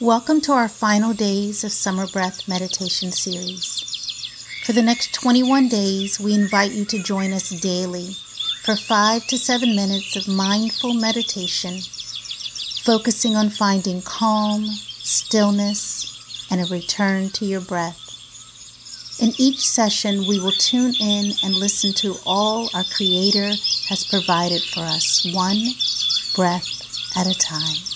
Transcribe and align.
Welcome 0.00 0.40
to 0.40 0.52
our 0.52 0.68
final 0.68 1.12
days 1.14 1.62
of 1.62 1.70
Summer 1.70 2.08
Breath 2.08 2.48
Meditation 2.48 3.12
Series. 3.12 4.26
For 4.64 4.72
the 4.72 4.82
next 4.82 5.14
21 5.14 5.68
days, 5.68 6.18
we 6.18 6.34
invite 6.34 6.72
you 6.72 6.84
to 6.86 7.00
join 7.00 7.32
us 7.32 7.50
daily 7.50 8.16
for 8.64 8.74
five 8.74 9.24
to 9.28 9.38
seven 9.38 9.76
minutes 9.76 10.16
of 10.16 10.26
mindful 10.26 10.94
meditation, 10.94 11.78
focusing 12.82 13.36
on 13.36 13.50
finding 13.50 14.02
calm, 14.02 14.64
stillness, 14.64 16.44
and 16.50 16.60
a 16.60 16.74
return 16.74 17.30
to 17.30 17.46
your 17.46 17.60
breath. 17.60 18.00
In 19.22 19.32
each 19.38 19.64
session, 19.64 20.26
we 20.26 20.40
will 20.40 20.58
tune 20.58 20.94
in 21.00 21.34
and 21.44 21.54
listen 21.54 21.92
to 21.98 22.16
all 22.26 22.68
our 22.74 22.84
Creator 22.96 23.50
has 23.88 24.04
provided 24.10 24.60
for 24.60 24.80
us, 24.80 25.24
one 25.32 25.68
breath 26.34 27.16
at 27.16 27.28
a 27.28 27.38
time. 27.38 27.93